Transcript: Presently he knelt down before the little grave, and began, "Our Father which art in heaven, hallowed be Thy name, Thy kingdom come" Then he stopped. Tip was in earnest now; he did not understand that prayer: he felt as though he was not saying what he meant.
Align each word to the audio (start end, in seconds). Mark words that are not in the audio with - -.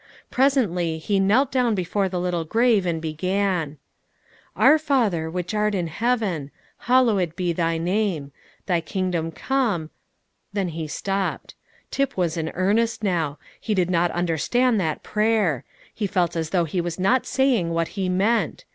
Presently 0.31 0.97
he 0.97 1.19
knelt 1.19 1.51
down 1.51 1.75
before 1.75 2.09
the 2.09 2.19
little 2.19 2.43
grave, 2.43 2.87
and 2.87 2.99
began, 2.99 3.77
"Our 4.55 4.79
Father 4.79 5.29
which 5.29 5.53
art 5.53 5.75
in 5.75 5.85
heaven, 5.85 6.49
hallowed 6.87 7.35
be 7.35 7.53
Thy 7.53 7.77
name, 7.77 8.31
Thy 8.65 8.81
kingdom 8.81 9.31
come" 9.31 9.91
Then 10.53 10.69
he 10.69 10.87
stopped. 10.87 11.53
Tip 11.91 12.17
was 12.17 12.35
in 12.35 12.49
earnest 12.55 13.03
now; 13.03 13.37
he 13.59 13.75
did 13.75 13.91
not 13.91 14.09
understand 14.09 14.79
that 14.81 15.03
prayer: 15.03 15.65
he 15.93 16.07
felt 16.07 16.35
as 16.35 16.49
though 16.49 16.65
he 16.65 16.81
was 16.81 16.99
not 16.99 17.27
saying 17.27 17.69
what 17.69 17.89
he 17.89 18.09
meant. 18.09 18.65